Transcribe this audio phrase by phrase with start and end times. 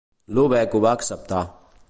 [0.37, 1.45] Lübeck ho va acceptar.